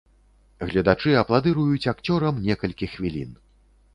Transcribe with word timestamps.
Гледачы 0.69 1.11
апладыруюць 1.21 1.85
акцёрам 1.93 2.35
некалькі 2.47 2.91
хвілін. 2.97 3.31